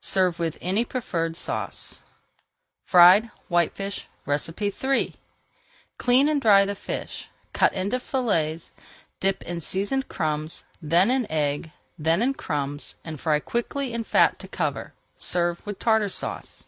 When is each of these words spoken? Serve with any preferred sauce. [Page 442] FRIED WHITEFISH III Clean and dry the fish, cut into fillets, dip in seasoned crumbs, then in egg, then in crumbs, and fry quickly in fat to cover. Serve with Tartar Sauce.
Serve 0.00 0.40
with 0.40 0.58
any 0.60 0.84
preferred 0.84 1.36
sauce. 1.36 2.02
[Page 2.84 2.90
442] 3.46 3.46
FRIED 3.46 4.00
WHITEFISH 4.26 4.48
III 4.82 5.14
Clean 5.98 6.28
and 6.28 6.42
dry 6.42 6.64
the 6.64 6.74
fish, 6.74 7.28
cut 7.52 7.72
into 7.72 8.00
fillets, 8.00 8.72
dip 9.20 9.44
in 9.44 9.60
seasoned 9.60 10.08
crumbs, 10.08 10.64
then 10.82 11.12
in 11.12 11.30
egg, 11.30 11.70
then 11.96 12.22
in 12.22 12.34
crumbs, 12.34 12.96
and 13.04 13.20
fry 13.20 13.38
quickly 13.38 13.92
in 13.92 14.02
fat 14.02 14.40
to 14.40 14.48
cover. 14.48 14.94
Serve 15.16 15.64
with 15.64 15.78
Tartar 15.78 16.08
Sauce. 16.08 16.66